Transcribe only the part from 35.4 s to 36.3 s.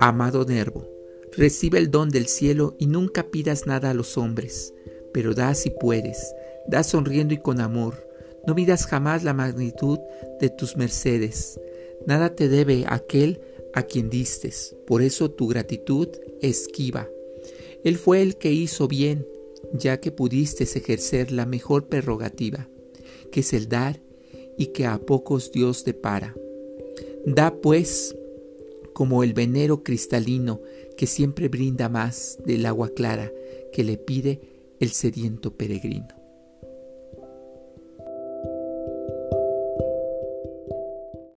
peregrino.